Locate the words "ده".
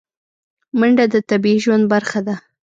2.27-2.35